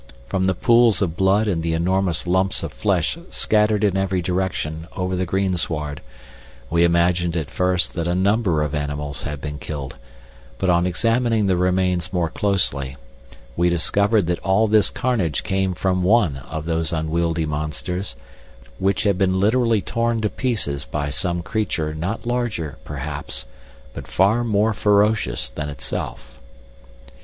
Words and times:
From 0.25 0.45
the 0.45 0.55
pools 0.55 1.03
of 1.03 1.15
blood 1.15 1.47
and 1.47 1.61
the 1.61 1.75
enormous 1.75 2.25
lumps 2.25 2.63
of 2.63 2.73
flesh 2.73 3.19
scattered 3.29 3.83
in 3.83 3.95
every 3.95 4.19
direction 4.19 4.87
over 4.95 5.15
the 5.15 5.27
green 5.27 5.55
sward 5.57 6.01
we 6.71 6.83
imagined 6.83 7.37
at 7.37 7.51
first 7.51 7.93
that 7.93 8.07
a 8.07 8.15
number 8.15 8.63
of 8.63 8.73
animals 8.73 9.21
had 9.21 9.39
been 9.39 9.59
killed, 9.59 9.97
but 10.57 10.71
on 10.71 10.87
examining 10.87 11.45
the 11.45 11.55
remains 11.55 12.11
more 12.11 12.29
closely 12.29 12.97
we 13.55 13.69
discovered 13.69 14.25
that 14.25 14.39
all 14.39 14.67
this 14.67 14.89
carnage 14.89 15.43
came 15.43 15.75
from 15.75 16.01
one 16.01 16.37
of 16.37 16.65
these 16.65 16.91
unwieldy 16.91 17.45
monsters, 17.45 18.15
which 18.79 19.03
had 19.03 19.19
been 19.19 19.39
literally 19.39 19.81
torn 19.81 20.19
to 20.21 20.29
pieces 20.31 20.83
by 20.83 21.11
some 21.11 21.43
creature 21.43 21.93
not 21.93 22.25
larger, 22.25 22.79
perhaps, 22.83 23.45
but 23.93 24.07
far 24.07 24.43
more 24.43 24.73
ferocious, 24.73 25.47
than 25.49 25.69
itself. 25.69 26.39